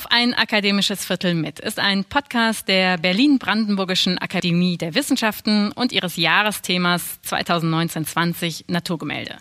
[0.00, 6.16] Auf ein akademisches Viertel mit ist ein Podcast der Berlin-Brandenburgischen Akademie der Wissenschaften und ihres
[6.16, 9.36] Jahresthemas 2019-20 Naturgemälde.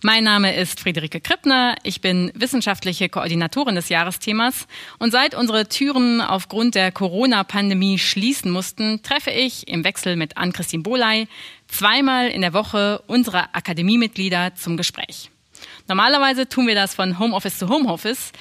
[0.00, 1.74] Mein Name ist Friederike Krippner.
[1.82, 4.66] Ich bin wissenschaftliche Koordinatorin des Jahresthemas
[4.98, 10.84] und seit unsere Türen aufgrund der Corona-Pandemie schließen mussten, treffe ich im Wechsel mit Ann-Christine
[10.84, 11.28] Boley
[11.66, 15.30] zweimal in der Woche unsere Akademiemitglieder zum Gespräch.
[15.88, 18.32] Normalerweise tun wir das von Homeoffice zu Homeoffice.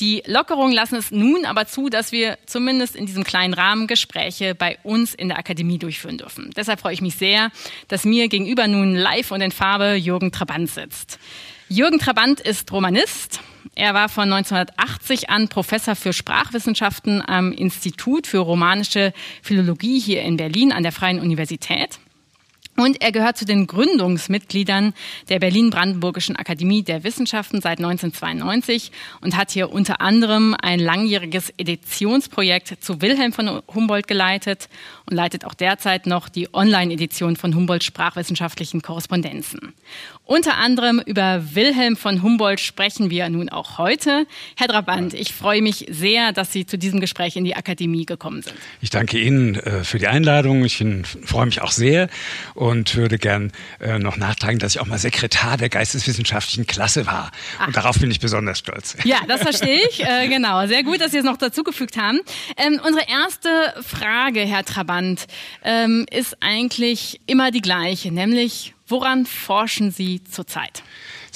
[0.00, 4.56] Die Lockerungen lassen es nun aber zu, dass wir zumindest in diesem kleinen Rahmen Gespräche
[4.56, 6.50] bei uns in der Akademie durchführen dürfen.
[6.56, 7.50] Deshalb freue ich mich sehr,
[7.86, 11.20] dass mir gegenüber nun live und in Farbe Jürgen Trabant sitzt.
[11.68, 13.40] Jürgen Trabant ist Romanist.
[13.76, 19.12] Er war von 1980 an Professor für Sprachwissenschaften am Institut für romanische
[19.42, 21.98] Philologie hier in Berlin an der Freien Universität.
[22.76, 24.92] Und er gehört zu den Gründungsmitgliedern
[25.28, 32.82] der Berlin-Brandenburgischen Akademie der Wissenschaften seit 1992 und hat hier unter anderem ein langjähriges Editionsprojekt
[32.84, 34.68] zu Wilhelm von Humboldt geleitet
[35.08, 39.72] und leitet auch derzeit noch die Online-Edition von Humboldts sprachwissenschaftlichen Korrespondenzen.
[40.26, 44.26] Unter anderem über Wilhelm von Humboldt sprechen wir nun auch heute.
[44.56, 48.42] Herr Drabant, ich freue mich sehr, dass Sie zu diesem Gespräch in die Akademie gekommen
[48.42, 48.56] sind.
[48.80, 50.64] Ich danke Ihnen äh, für die Einladung.
[50.64, 50.84] Ich
[51.24, 52.08] freue mich auch sehr
[52.54, 57.30] und würde gern äh, noch nachtragen, dass ich auch mal Sekretar der geisteswissenschaftlichen Klasse war.
[57.60, 57.68] Ach.
[57.68, 58.96] Und darauf bin ich besonders stolz.
[59.04, 60.02] Ja, das verstehe ich.
[60.02, 62.18] Äh, genau, sehr gut, dass Sie es noch dazugefügt haben.
[62.56, 63.48] Ähm, unsere erste
[63.80, 65.26] Frage, Herr Trabant,
[65.62, 70.82] ähm, ist eigentlich immer die gleiche, nämlich Woran forschen Sie zurzeit?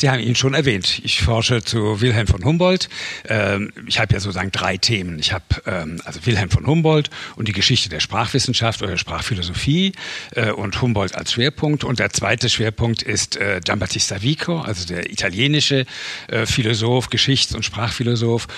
[0.00, 1.02] Sie haben ihn schon erwähnt.
[1.04, 2.88] Ich forsche zu Wilhelm von Humboldt.
[3.28, 5.18] Ähm, ich habe ja sozusagen drei Themen.
[5.18, 9.92] Ich habe ähm, also Wilhelm von Humboldt und die Geschichte der Sprachwissenschaft oder Sprachphilosophie
[10.36, 11.84] äh, und Humboldt als Schwerpunkt.
[11.84, 15.84] Und der zweite Schwerpunkt ist äh, Giambattista Vico, also der italienische
[16.28, 18.48] äh, Philosoph, Geschichts- und Sprachphilosoph.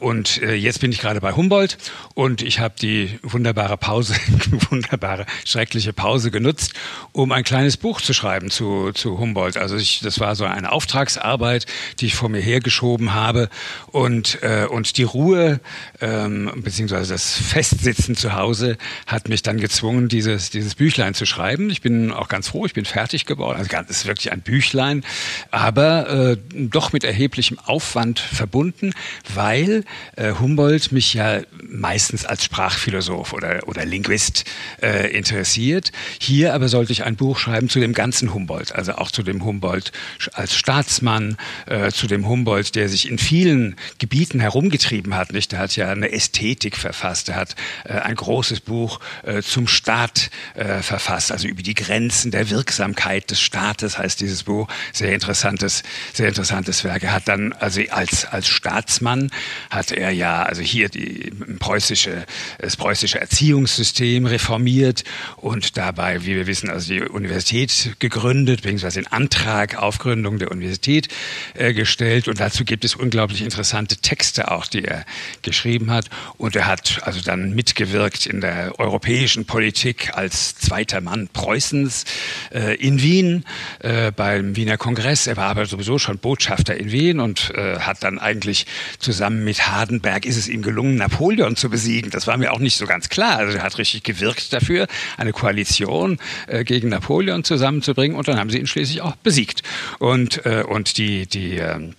[0.00, 1.78] Und jetzt bin ich gerade bei Humboldt
[2.14, 4.14] und ich habe die wunderbare Pause,
[4.70, 6.74] wunderbare, schreckliche Pause genutzt,
[7.12, 9.56] um ein kleines Buch zu schreiben zu, zu Humboldt.
[9.56, 11.66] Also ich, das war so ein eine Auftragsarbeit,
[12.00, 13.48] die ich vor mir hergeschoben habe
[13.86, 15.60] und, äh, und die Ruhe
[16.00, 21.70] ähm, beziehungsweise das Festsitzen zu Hause hat mich dann gezwungen, dieses, dieses Büchlein zu schreiben.
[21.70, 23.58] Ich bin auch ganz froh, ich bin fertig geworden.
[23.58, 25.04] Also es ist wirklich ein Büchlein,
[25.50, 28.92] aber äh, doch mit erheblichem Aufwand verbunden,
[29.32, 29.84] weil
[30.16, 31.40] äh, Humboldt mich ja
[31.74, 34.44] meistens als Sprachphilosoph oder, oder Linguist
[34.80, 35.92] äh, interessiert.
[36.20, 39.44] Hier aber sollte ich ein Buch schreiben zu dem ganzen Humboldt, also auch zu dem
[39.44, 39.92] Humboldt
[40.32, 41.36] als Staatsmann
[41.66, 45.32] äh, zu dem Humboldt, der sich in vielen Gebieten herumgetrieben hat.
[45.32, 45.52] Nicht?
[45.52, 47.28] Der hat ja eine Ästhetik verfasst.
[47.28, 52.30] Er hat äh, ein großes Buch äh, zum Staat äh, verfasst, also über die Grenzen
[52.30, 54.68] der Wirksamkeit des Staates heißt dieses Buch.
[54.92, 55.82] Sehr interessantes,
[56.12, 57.02] sehr interessantes Werk.
[57.02, 59.30] Er hat dann also als als Staatsmann
[59.70, 61.32] hat er ja also hier die
[61.64, 62.26] preußische
[62.58, 65.02] das preußische Erziehungssystem reformiert
[65.36, 70.50] und dabei, wie wir wissen, also die Universität gegründet, beziehungsweise den Antrag auf Gründung der
[70.50, 71.08] Universität
[71.54, 72.28] äh, gestellt.
[72.28, 75.06] Und dazu gibt es unglaublich interessante Texte auch, die er
[75.40, 76.10] geschrieben hat.
[76.36, 82.04] Und er hat also dann mitgewirkt in der europäischen Politik als zweiter Mann Preußens
[82.52, 83.44] äh, in Wien
[83.78, 85.26] äh, beim Wiener Kongress.
[85.26, 88.66] Er war aber sowieso schon Botschafter in Wien und äh, hat dann eigentlich
[88.98, 92.10] zusammen mit Hardenberg ist es ihm gelungen, Napoleon zu besiegen.
[92.10, 93.38] Das war mir auch nicht so ganz klar.
[93.38, 98.50] Also er hat richtig gewirkt dafür, eine Koalition äh, gegen Napoleon zusammenzubringen und dann haben
[98.50, 99.62] sie ihn schließlich auch besiegt.
[99.98, 101.94] Und, äh, und die, die ähm,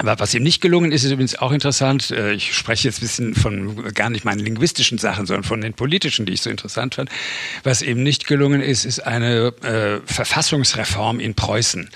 [0.00, 2.10] was ihm nicht gelungen ist, ist übrigens auch interessant.
[2.10, 5.74] Äh, ich spreche jetzt ein bisschen von gar nicht meinen linguistischen Sachen, sondern von den
[5.74, 7.10] politischen, die ich so interessant fand.
[7.62, 11.90] Was ihm nicht gelungen ist, ist eine äh, Verfassungsreform in Preußen.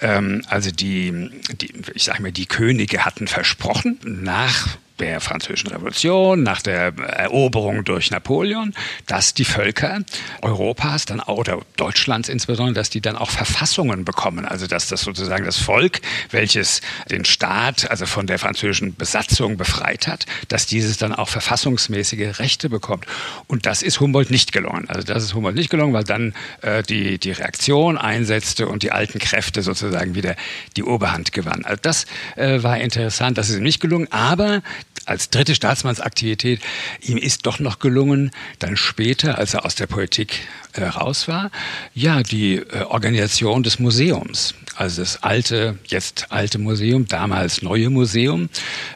[0.00, 1.30] Ähm, also die,
[1.60, 4.68] die, ich sage mal, die Könige hatten versprochen, nach
[5.02, 8.72] der Französischen Revolution, nach der Eroberung durch Napoleon,
[9.06, 10.00] dass die Völker
[10.42, 14.44] Europas dann auch, oder Deutschlands insbesondere, dass die dann auch Verfassungen bekommen.
[14.44, 16.00] Also dass das sozusagen das Volk,
[16.30, 22.38] welches den Staat, also von der französischen Besatzung befreit hat, dass dieses dann auch verfassungsmäßige
[22.38, 23.06] Rechte bekommt.
[23.48, 24.88] Und das ist Humboldt nicht gelungen.
[24.88, 28.92] Also das ist Humboldt nicht gelungen, weil dann äh, die, die Reaktion einsetzte und die
[28.92, 30.36] alten Kräfte sozusagen wieder
[30.76, 31.64] die Oberhand gewannen.
[31.64, 32.06] Also das
[32.36, 34.62] äh, war interessant, das ist ihm nicht gelungen, aber
[35.04, 36.60] als dritte Staatsmannsaktivität,
[37.00, 41.50] ihm ist doch noch gelungen, dann später, als er aus der Politik äh, raus war,
[41.94, 44.54] ja, die äh, Organisation des Museums.
[44.76, 48.48] Also das alte, jetzt alte Museum, damals neue Museum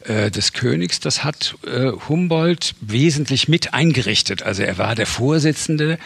[0.04, 4.42] äh, des Königs, das hat äh, Humboldt wesentlich mit eingerichtet.
[4.42, 5.98] Also er war der Vorsitzende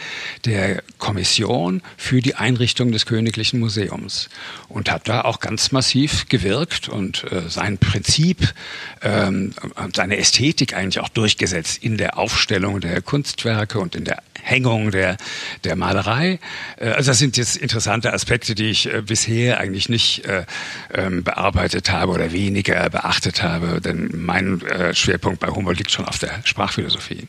[0.45, 4.29] der Kommission für die Einrichtung des Königlichen Museums
[4.67, 8.53] und hat da auch ganz massiv gewirkt und äh, sein Prinzip
[9.01, 9.53] ähm,
[9.95, 15.17] seine Ästhetik eigentlich auch durchgesetzt in der Aufstellung der Kunstwerke und in der Hängung der,
[15.63, 16.39] der Malerei.
[16.77, 20.45] Äh, also das sind jetzt interessante Aspekte, die ich äh, bisher eigentlich nicht äh,
[20.93, 24.61] ähm, bearbeitet habe oder weniger beachtet habe, denn mein
[24.93, 27.27] Schwerpunkt bei Humboldt liegt schon auf der Sprachphilosophie.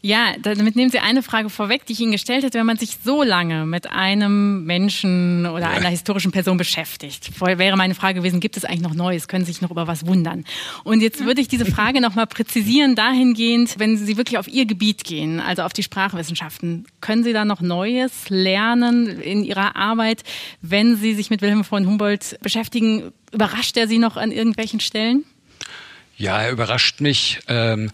[0.00, 2.56] Ja, damit nehmen Sie eine Frage vorweg, die ich Ihnen gestellt hätte.
[2.58, 5.70] Wenn man sich so lange mit einem Menschen oder ja.
[5.70, 9.26] einer historischen Person beschäftigt, wäre meine Frage gewesen, gibt es eigentlich noch Neues?
[9.26, 10.44] Können Sie sich noch über was wundern?
[10.84, 15.02] Und jetzt würde ich diese Frage nochmal präzisieren dahingehend, wenn Sie wirklich auf Ihr Gebiet
[15.02, 20.22] gehen, also auf die Sprachwissenschaften, können Sie da noch Neues lernen in Ihrer Arbeit,
[20.62, 23.10] wenn Sie sich mit Wilhelm von Humboldt beschäftigen?
[23.32, 25.24] Überrascht er Sie noch an irgendwelchen Stellen?
[26.16, 27.40] Ja, er überrascht mich.
[27.48, 27.90] Ähm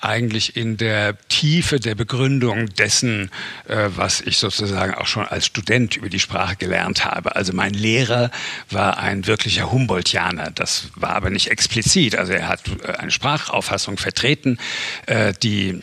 [0.00, 3.30] eigentlich in der Tiefe der Begründung dessen,
[3.66, 7.34] äh, was ich sozusagen auch schon als Student über die Sprache gelernt habe.
[7.34, 8.30] Also mein Lehrer
[8.70, 10.50] war ein wirklicher Humboldtianer.
[10.52, 12.16] Das war aber nicht explizit.
[12.16, 14.58] Also er hat äh, eine Sprachauffassung vertreten,
[15.06, 15.80] äh, die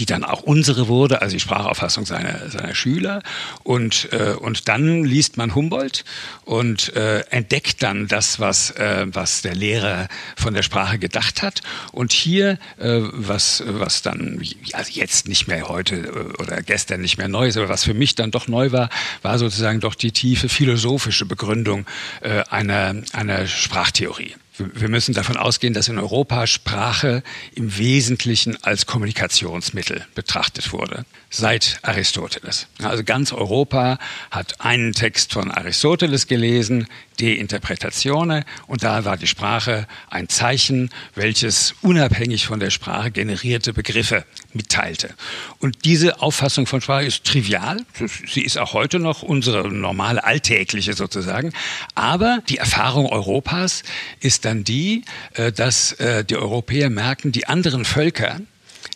[0.00, 3.22] die dann auch unsere wurde, also die Sprachauffassung seiner, seiner Schüler.
[3.62, 6.04] Und, äh, und dann liest man Humboldt
[6.44, 11.60] und äh, entdeckt dann das, was, äh, was der Lehrer von der Sprache gedacht hat.
[11.92, 14.42] Und hier, äh, was, was dann
[14.72, 17.94] also jetzt nicht mehr heute äh, oder gestern nicht mehr neu ist, aber was für
[17.94, 18.88] mich dann doch neu war,
[19.20, 21.84] war sozusagen doch die tiefe philosophische Begründung
[22.22, 24.34] äh, einer, einer Sprachtheorie
[24.74, 27.22] wir müssen davon ausgehen, dass in Europa Sprache
[27.54, 32.66] im Wesentlichen als Kommunikationsmittel betrachtet wurde, seit Aristoteles.
[32.82, 33.98] Also ganz Europa
[34.30, 36.86] hat einen Text von Aristoteles gelesen,
[37.18, 43.74] De Interpretatione, und da war die Sprache ein Zeichen, welches unabhängig von der Sprache generierte
[43.74, 44.24] Begriffe
[44.54, 45.14] mitteilte.
[45.58, 47.84] Und diese Auffassung von Sprache ist trivial,
[48.26, 51.52] sie ist auch heute noch unsere normale alltägliche sozusagen,
[51.94, 53.82] aber die Erfahrung Europas
[54.20, 55.04] ist dann die,
[55.34, 58.40] äh, dass äh, die Europäer merken, die anderen Völker,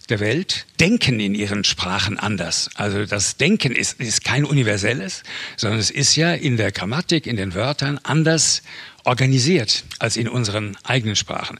[0.09, 2.69] der Welt denken in ihren Sprachen anders.
[2.75, 5.23] Also das Denken ist, ist kein universelles,
[5.57, 8.63] sondern es ist ja in der Grammatik, in den Wörtern anders
[9.05, 11.59] organisiert als in unseren eigenen Sprachen.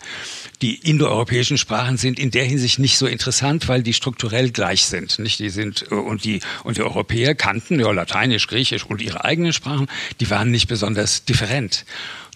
[0.63, 5.19] Die indoeuropäischen Sprachen sind in der Hinsicht nicht so interessant, weil die strukturell gleich sind.
[5.19, 5.39] Nicht?
[5.41, 9.89] Die sind und die und die Europäer kannten ja Lateinisch, Griechisch und ihre eigenen Sprachen.
[10.21, 11.85] Die waren nicht besonders different.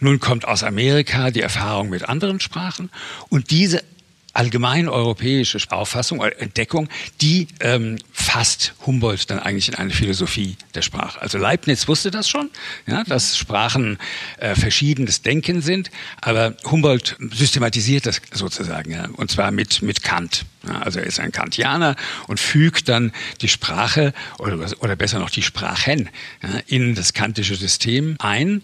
[0.00, 2.90] Nun kommt aus Amerika die Erfahrung mit anderen Sprachen
[3.28, 3.82] und diese
[4.38, 6.88] allgemein europäische Auffassung oder Entdeckung,
[7.20, 11.20] die ähm, fasst Humboldt dann eigentlich in eine Philosophie der Sprache.
[11.20, 12.50] Also Leibniz wusste das schon,
[12.86, 13.98] ja, dass Sprachen
[14.38, 15.90] äh, verschiedenes Denken sind,
[16.20, 20.44] aber Humboldt systematisiert das sozusagen, ja, und zwar mit, mit Kant.
[20.66, 21.96] Ja, also er ist ein Kantianer
[22.26, 26.10] und fügt dann die Sprache oder, oder besser noch die Sprachen
[26.42, 28.62] ja, in das kantische System ein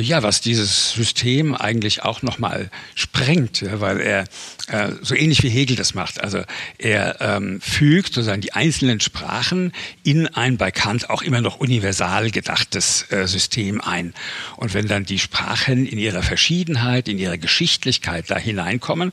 [0.00, 4.24] ja, was dieses System eigentlich auch nochmal sprengt, ja, weil er
[4.68, 6.20] äh, so ähnlich wie Hegel das macht.
[6.20, 6.42] Also
[6.78, 12.30] er ähm, fügt sozusagen die einzelnen Sprachen in ein bei Kant auch immer noch universal
[12.30, 14.14] gedachtes äh, System ein.
[14.56, 19.12] Und wenn dann die Sprachen in ihrer Verschiedenheit, in ihrer Geschichtlichkeit da hineinkommen,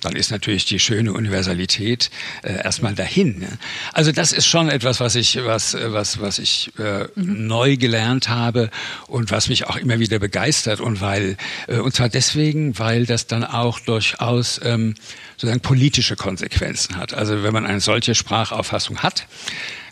[0.00, 2.10] dann ist natürlich die schöne Universalität
[2.42, 3.38] äh, erstmal dahin.
[3.38, 3.58] Ne?
[3.92, 7.46] Also das ist schon etwas, was ich, was, was, was ich äh, mhm.
[7.46, 8.70] neu gelernt habe
[9.06, 11.36] und was mich auch immer wieder begeistert und weil
[11.68, 14.96] äh, und zwar deswegen, weil das dann auch durchaus ähm,
[15.36, 17.14] sozusagen politische Konsequenzen hat.
[17.14, 19.28] Also wenn man eine solche Sprachauffassung hat,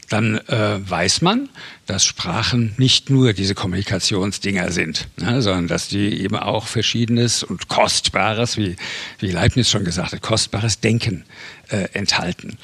[0.09, 1.49] dann äh, weiß man,
[1.87, 7.69] dass Sprachen nicht nur diese Kommunikationsdinger sind, ne, sondern dass die eben auch verschiedenes und
[7.69, 8.75] kostbares, wie,
[9.21, 11.25] wie Leibniz schon gesagt hat, kostbares Denken
[11.69, 12.59] äh, enthalten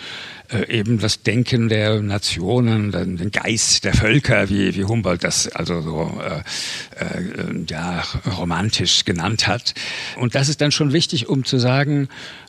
[0.53, 5.81] äh, eben das Denken der Nationen, den Geist der Völker, wie, wie Humboldt das also
[5.81, 8.03] so äh, äh, ja,
[8.39, 9.75] romantisch genannt hat.
[10.17, 12.09] Und das ist dann schon wichtig, um zu sagen,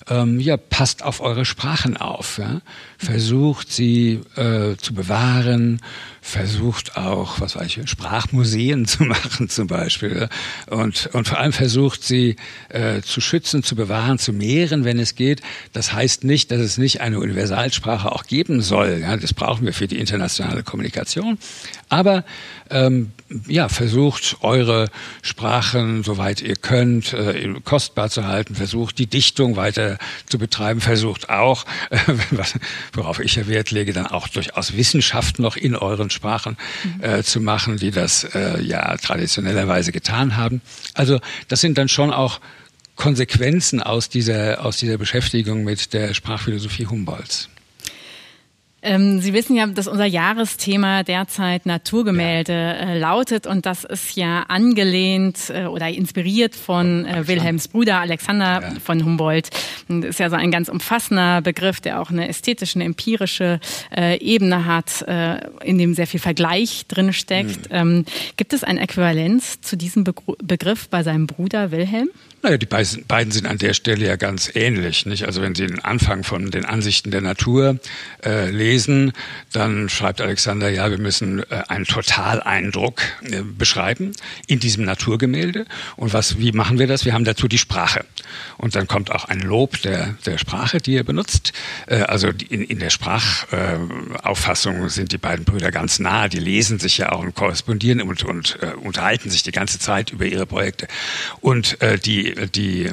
[0.10, 2.38] ähm, ja, passt auf eure Sprachen auf.
[2.38, 2.62] Ja?
[2.98, 5.82] Versucht sie äh, zu bewahren,
[6.22, 10.28] versucht auch, was weiß ich, Sprachmuseen zu machen zum Beispiel.
[10.68, 12.36] Und, und vor allem versucht sie
[12.70, 15.42] äh, zu schützen, zu bewahren, zu mehren, wenn es geht.
[15.74, 19.00] Das heißt nicht, dass es nicht eine Universalsprache Sprache auch geben soll.
[19.02, 21.38] Ja, das brauchen wir für die internationale Kommunikation.
[21.90, 22.24] Aber
[22.70, 23.12] ähm,
[23.48, 24.90] ja, versucht eure
[25.22, 29.91] Sprachen, soweit ihr könnt, äh, kostbar zu halten, versucht die Dichtung weiter
[30.28, 31.98] zu betreiben, versucht auch, äh,
[32.32, 32.56] was,
[32.94, 37.04] worauf ich ja Wert lege, dann auch durchaus Wissenschaft noch in euren Sprachen mhm.
[37.04, 40.62] äh, zu machen, die das äh, ja traditionellerweise getan haben.
[40.94, 42.40] Also das sind dann schon auch
[42.96, 47.50] Konsequenzen aus dieser, aus dieser Beschäftigung mit der Sprachphilosophie Humboldts.
[48.84, 54.44] Ähm, Sie wissen ja, dass unser Jahresthema derzeit Naturgemälde äh, lautet und das ist ja
[54.48, 58.74] angelehnt äh, oder inspiriert von äh, Wilhelms Bruder Alexander ja.
[58.84, 59.50] von Humboldt.
[59.88, 63.60] Und ist ja so ein ganz umfassender Begriff, der auch eine ästhetische, eine empirische
[63.96, 67.70] äh, Ebene hat, äh, in dem sehr viel Vergleich drin steckt.
[67.70, 67.76] Mhm.
[67.76, 68.06] Ähm,
[68.38, 72.10] gibt es ein Äquivalenz zu diesem Be Begriff bei seinem Bruder Wilhelm?
[72.44, 75.06] Naja, die beiden sind an der Stelle ja ganz ähnlich.
[75.06, 75.26] Nicht?
[75.26, 77.80] Also wenn Sie den Anfang von den Ansichten der Natur
[78.26, 79.12] äh, lesen,
[79.52, 84.14] dann schreibt Alexander, ja, wir müssen äh, einen Totaleindruck äh, beschreiben
[84.48, 85.66] in diesem Naturgemälde.
[85.98, 87.04] Und was, wie machen wir das?
[87.06, 88.06] Wir haben dazu die Sprache.
[88.58, 91.52] Und dann kommt auch ein Lob der, der Sprache, die er benutzt.
[91.88, 96.30] Äh, also in, in der Sprachauffassung sind die beiden Brüder ganz nah.
[96.30, 100.26] Die lesen sich ja auch und korrespondieren und, und unterhalten sich die ganze Zeit über
[100.26, 100.88] ihre Projekte.
[101.40, 102.90] Und die die,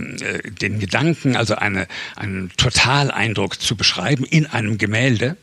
[0.61, 5.37] den Gedanken, also eine, einen Totaleindruck zu beschreiben in einem Gemälde,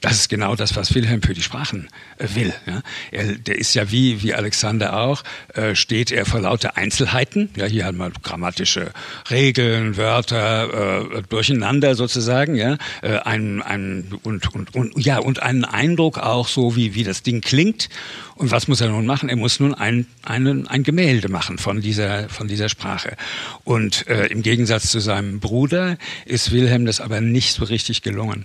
[0.00, 2.52] das ist genau das, was Wilhelm für die Sprachen äh, will.
[2.66, 2.82] Ja.
[3.10, 5.22] Er, der ist ja wie, wie Alexander auch,
[5.54, 7.50] äh, steht er vor lauter Einzelheiten.
[7.56, 8.92] Ja, hier haben wir grammatische
[9.30, 15.64] Regeln, Wörter, äh, durcheinander sozusagen, ja, äh, ein, ein, und, und, und, ja, und einen
[15.64, 17.88] Eindruck auch so, wie, wie das Ding klingt.
[18.36, 19.28] Und was muss er nun machen?
[19.28, 23.16] Er muss nun ein, ein, ein Gemälde machen von dieser, von dieser Sprache.
[23.62, 28.44] Und äh, im Gegensatz zu seinem Bruder ist Wilhelm das aber nicht so richtig gelungen.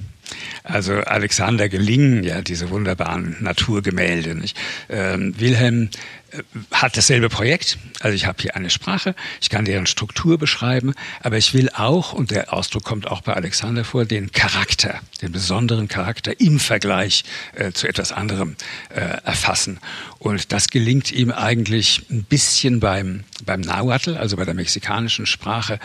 [0.64, 4.36] Also Alexander gelingen ja diese wunderbaren Naturgemälde.
[4.36, 4.58] Nicht?
[4.90, 5.90] Ähm, Wilhelm
[6.32, 7.78] äh, hat dasselbe Projekt.
[8.02, 12.14] Also ich habe hier eine Sprache, ich kann deren Struktur beschreiben, aber ich will auch,
[12.14, 17.24] und der Ausdruck kommt auch bei Alexander vor, den Charakter, den besonderen Charakter im Vergleich
[17.56, 18.56] äh, zu etwas anderem
[18.90, 19.80] äh, erfassen.
[20.20, 25.80] Und das gelingt ihm eigentlich ein bisschen beim, beim Nahuatl, also bei der mexikanischen Sprache.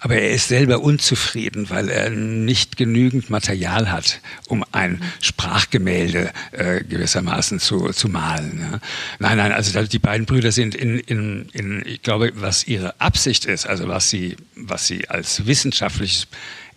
[0.00, 6.82] Aber er ist selber unzufrieden, weil er nicht genügend Material hat, um ein Sprachgemälde äh,
[6.82, 8.58] gewissermaßen zu, zu malen.
[8.72, 8.80] Ja.
[9.20, 13.44] Nein, nein, also die beiden Brüder sind in, in, in, ich glaube, was ihre Absicht
[13.44, 16.26] ist, also was sie, was sie als wissenschaftliches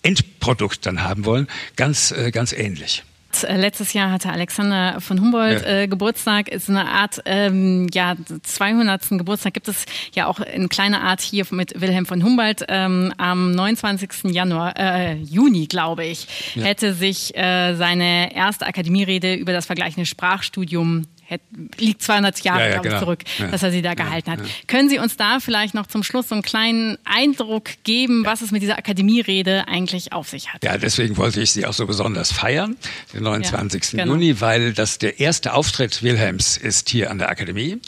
[0.03, 3.03] Endprodukt dann haben wollen, ganz, äh, ganz ähnlich.
[3.43, 5.81] Äh, letztes Jahr hatte Alexander von Humboldt ja.
[5.81, 6.50] äh, Geburtstag.
[6.50, 9.09] Ist eine Art, ähm, ja, 200.
[9.09, 12.65] Geburtstag gibt es ja auch in kleiner Art hier mit Wilhelm von Humboldt.
[12.67, 14.31] Ähm, am 29.
[14.31, 16.63] Januar, äh, Juni, glaube ich, ja.
[16.63, 21.05] hätte sich äh, seine erste Akademierede über das vergleichende Sprachstudium
[21.77, 23.00] liegt 200 Jahre, ja, ja, genau.
[23.00, 23.48] zurück, ja.
[23.48, 24.39] dass er sie da gehalten hat.
[24.67, 28.51] Können Sie uns da vielleicht noch zum Schluss so einen kleinen Eindruck geben, was es
[28.51, 30.63] mit dieser Akademierede eigentlich auf sich hat?
[30.63, 32.77] Ja, deswegen wollte ich sie auch so besonders feiern,
[33.13, 33.91] den 29.
[33.91, 34.05] Genau.
[34.13, 37.79] Juni, weil das der erste Auftritt Wilhelms ist hier an der Akademie.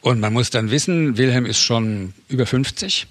[0.00, 3.06] Und man muss dann wissen, Wilhelm ist schon über 50,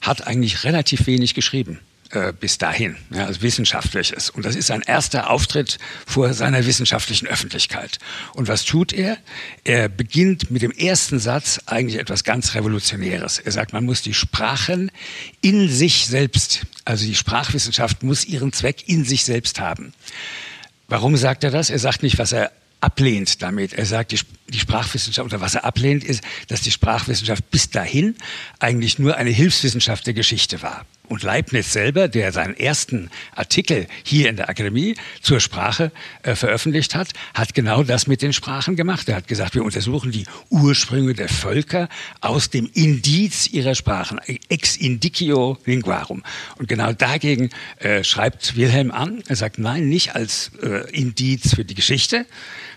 [0.00, 1.80] hat eigentlich relativ wenig geschrieben.
[2.10, 4.30] Äh, bis dahin, ja, also wissenschaftliches.
[4.30, 7.98] Und das ist sein erster Auftritt vor seiner wissenschaftlichen Öffentlichkeit.
[8.34, 9.18] Und was tut er?
[9.64, 13.40] Er beginnt mit dem ersten Satz eigentlich etwas ganz Revolutionäres.
[13.40, 14.92] Er sagt, man muss die Sprachen
[15.40, 19.92] in sich selbst, also die Sprachwissenschaft muss ihren Zweck in sich selbst haben.
[20.86, 21.70] Warum sagt er das?
[21.70, 23.72] Er sagt nicht, was er ablehnt damit.
[23.72, 28.14] Er sagt, die, die, Sprachwissenschaft oder was er ablehnt, ist, dass die Sprachwissenschaft bis dahin
[28.60, 30.84] eigentlich nur eine Hilfswissenschaft der Geschichte war.
[31.08, 36.94] Und Leibniz selber, der seinen ersten Artikel hier in der Akademie zur Sprache äh, veröffentlicht
[36.94, 39.08] hat, hat genau das mit den Sprachen gemacht.
[39.08, 41.88] Er hat gesagt, wir untersuchen die Ursprünge der Völker
[42.20, 46.22] aus dem Indiz ihrer Sprachen, ex indicio linguarum.
[46.58, 49.22] Und genau dagegen äh, schreibt Wilhelm an.
[49.28, 52.26] Er sagt, nein, nicht als äh, Indiz für die Geschichte,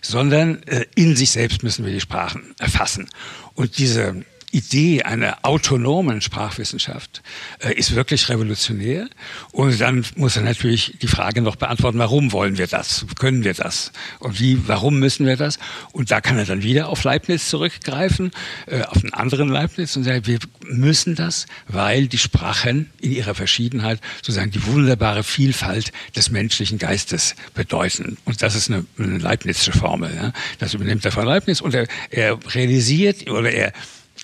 [0.01, 3.09] sondern äh, in sich selbst müssen wir die Sprachen erfassen.
[3.55, 7.21] Und diese Idee einer autonomen Sprachwissenschaft
[7.59, 9.07] äh, ist wirklich revolutionär.
[9.51, 13.05] Und dann muss er natürlich die Frage noch beantworten, warum wollen wir das?
[13.17, 13.91] Können wir das?
[14.19, 15.59] Und wie, warum müssen wir das?
[15.91, 18.31] Und da kann er dann wieder auf Leibniz zurückgreifen,
[18.65, 23.35] äh, auf einen anderen Leibniz und sagen, wir müssen das, weil die Sprachen in ihrer
[23.35, 28.17] Verschiedenheit sozusagen die wunderbare Vielfalt des menschlichen Geistes bedeuten.
[28.25, 30.13] Und das ist eine, eine Leibnizsche Formel.
[30.15, 30.33] Ja?
[30.57, 33.73] Das übernimmt er von Leibniz und er, er realisiert oder er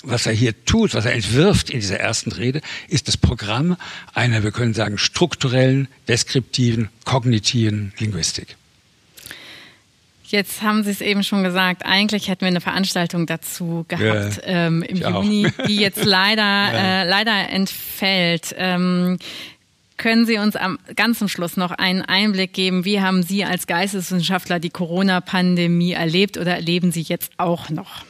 [0.06, 3.78] was er hier tut, was er entwirft in dieser ersten Rede, ist das Programm
[4.14, 8.56] einer, wir können sagen, strukturellen, deskriptiven, kognitiven Linguistik.
[10.28, 14.68] Jetzt haben Sie es eben schon gesagt, eigentlich hätten wir eine Veranstaltung dazu gehabt ja,
[14.68, 15.66] ähm, im Juni, auch.
[15.68, 17.02] die jetzt leider, ja.
[17.02, 18.56] äh, leider entfällt.
[18.58, 19.20] Ähm,
[19.98, 22.86] können Sie uns am ganz zum Schluss noch einen Einblick geben?
[22.86, 28.04] Wie haben Sie als Geisteswissenschaftler die Corona-Pandemie erlebt oder erleben Sie jetzt auch noch?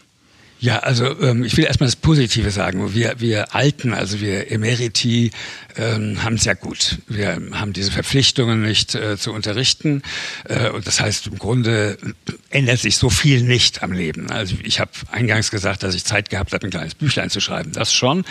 [0.66, 2.96] Ja, also ähm, ich will erstmal das Positive sagen.
[2.96, 5.30] Wir, wir Alten, also wir Emeriti,
[5.78, 6.98] ähm, haben es ja gut.
[7.08, 10.02] Wir haben diese Verpflichtungen nicht äh, zu unterrichten.
[10.46, 12.00] Äh, und das heißt, im Grunde
[12.50, 14.32] ändert sich so viel nicht am Leben.
[14.32, 17.72] Also ich habe eingangs gesagt, dass ich Zeit gehabt habe, ein kleines Büchlein zu schreiben.
[17.72, 18.26] Das schon.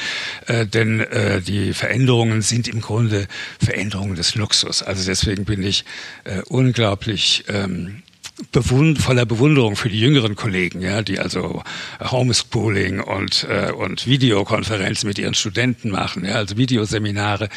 [0.49, 3.29] Äh, denn äh, die Veränderungen sind im Grunde
[3.65, 4.83] Veränderungen des Luxus.
[4.83, 5.85] Also deswegen bin ich
[6.25, 8.03] äh, unglaublich ähm,
[8.51, 11.63] bewund voller Bewunderung für die jüngeren Kollegen, ja, die also
[12.01, 17.49] Homeschooling und äh, und Videokonferenzen mit ihren Studenten machen, ja, also Videoseminare.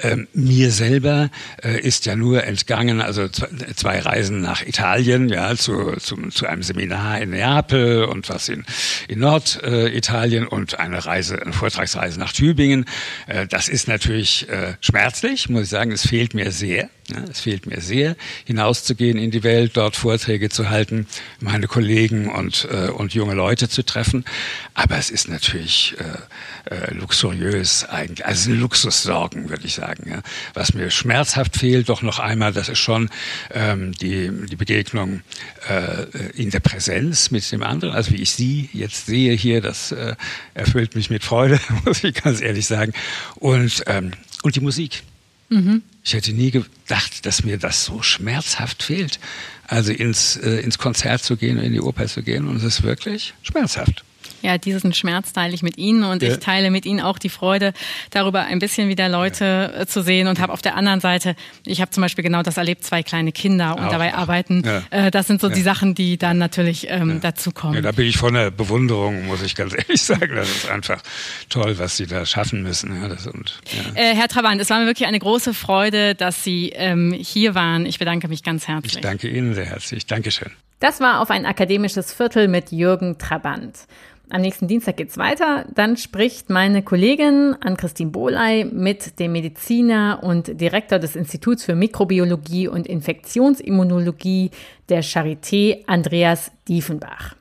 [0.00, 1.30] Ähm, mir selber
[1.62, 6.62] äh, ist ja nur entgangen, also zwei Reisen nach Italien, ja, zu zu, zu einem
[6.62, 8.64] Seminar in Neapel und was in
[9.06, 12.86] in Norditalien und eine Reise, eine Vortragsreise nach Tübingen.
[13.28, 16.88] Äh, das ist natürlich äh, schmerzlich, muss ich sagen, es fehlt mir sehr.
[17.12, 21.06] Ja, es fehlt mir sehr, hinauszugehen in die Welt, dort Vorträge zu halten,
[21.38, 24.24] meine Kollegen und, äh, und junge Leute zu treffen.
[24.72, 30.08] Aber es ist natürlich äh, äh, luxuriös eigentlich, also Luxussorgen, würde ich sagen.
[30.08, 30.22] Ja.
[30.54, 33.10] Was mir schmerzhaft fehlt, doch noch einmal, das ist schon
[33.52, 35.20] ähm, die, die Begegnung
[35.68, 37.94] äh, in der Präsenz mit dem anderen.
[37.94, 40.16] Also wie ich Sie jetzt sehe hier, das äh,
[40.54, 42.94] erfüllt mich mit Freude, muss ich ganz ehrlich sagen.
[43.34, 45.02] Und, ähm, und die Musik.
[45.48, 45.82] Mhm.
[46.02, 49.18] Ich hätte nie gedacht, dass mir das so schmerzhaft fehlt,
[49.66, 52.46] also ins, äh, ins Konzert zu gehen, in die Oper zu gehen.
[52.48, 54.04] Und es ist wirklich schmerzhaft
[54.44, 56.32] ja, diesen Schmerz teile ich mit Ihnen und ja.
[56.32, 57.72] ich teile mit Ihnen auch die Freude,
[58.10, 59.80] darüber ein bisschen wieder Leute ja.
[59.80, 61.34] Äh, zu sehen und habe auf der anderen Seite,
[61.64, 63.90] ich habe zum Beispiel genau das erlebt, zwei kleine Kinder und auch.
[63.90, 64.62] dabei arbeiten.
[64.64, 64.82] Ja.
[64.90, 67.76] Äh, das sind so die Sachen, die dann natürlich ähm, dazukommen.
[67.76, 70.34] Ja, da bin ich von der Bewunderung, muss ich ganz ehrlich sagen.
[70.34, 71.00] Das ist einfach
[71.48, 73.00] toll, was Sie da schaffen müssen.
[73.00, 73.60] Ja, das und,
[73.94, 77.86] äh, Herr Trabant, es war mir wirklich eine große Freude, dass Sie ähm, hier waren.
[77.86, 78.96] Ich bedanke mich ganz herzlich.
[78.96, 80.06] Ich danke Ihnen sehr herzlich.
[80.06, 80.50] Dankeschön.
[80.80, 83.86] Das war auf ein akademisches Viertel mit Jürgen Trabant.
[84.30, 85.66] Am nächsten Dienstag geht's weiter.
[85.74, 92.66] Dann spricht meine Kollegin Ann-Christine Bohley mit dem Mediziner und Direktor des Instituts für Mikrobiologie
[92.68, 94.50] und Infektionsimmunologie
[94.88, 97.36] der Charité, Andreas Diefenbach.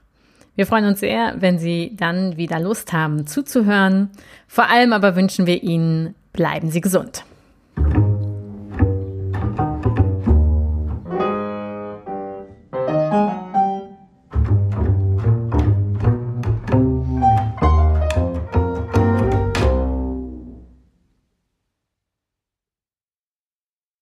[0.56, 4.12] Wir freuen uns sehr, wenn Sie dann wieder Lust haben zuzuhören.
[4.48, 7.24] Vor allem aber wünschen wir Ihnen, bleiben Sie gesund.